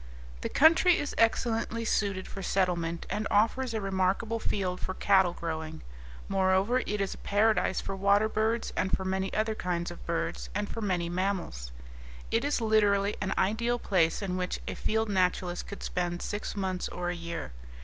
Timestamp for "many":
9.05-9.31, 10.81-11.07